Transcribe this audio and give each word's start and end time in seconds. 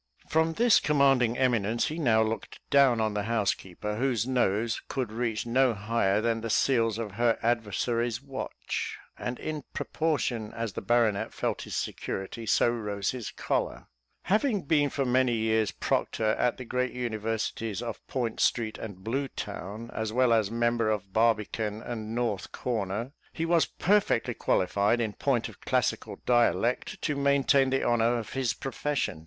From 0.27 0.53
this 0.53 0.79
commanding 0.79 1.37
eminence 1.37 1.89
he 1.89 1.99
now 1.99 2.23
looked 2.23 2.59
down 2.71 2.99
on 2.99 3.13
the 3.13 3.21
housekeeper, 3.29 3.97
whose 3.97 4.25
nose 4.25 4.81
could 4.87 5.11
reach 5.11 5.45
no 5.45 5.75
higher 5.75 6.21
than 6.21 6.41
the 6.41 6.49
seals 6.49 6.97
of 6.97 7.11
her 7.11 7.37
adversary's 7.43 8.19
watch; 8.19 8.97
and 9.15 9.37
in 9.37 9.63
proportion 9.73 10.53
as 10.55 10.73
the 10.73 10.81
baronet 10.81 11.35
felt 11.35 11.61
his 11.61 11.75
security, 11.75 12.47
so 12.47 12.67
rose 12.71 13.11
his 13.11 13.29
choler. 13.29 13.89
Having 14.23 14.63
been 14.63 14.89
for 14.89 15.05
many 15.05 15.35
years 15.35 15.69
Proctor 15.69 16.29
at 16.31 16.57
the 16.57 16.65
great 16.65 16.93
universities 16.93 17.83
of 17.83 18.01
Point 18.07 18.39
street 18.39 18.79
and 18.79 19.03
Blue 19.03 19.27
town, 19.27 19.91
as 19.93 20.11
well 20.11 20.33
as 20.33 20.49
member 20.49 20.89
of 20.89 21.13
Barbican 21.13 21.79
and 21.83 22.15
North 22.15 22.51
Corner, 22.51 23.11
he 23.33 23.45
was 23.45 23.67
perfectly 23.67 24.33
qualified, 24.33 24.99
in 24.99 25.13
point 25.13 25.47
of 25.47 25.61
classical 25.61 26.19
dialect, 26.25 26.99
to 27.03 27.15
maintain 27.15 27.69
the 27.69 27.83
honour 27.83 28.17
of 28.17 28.33
his 28.33 28.55
profession. 28.55 29.19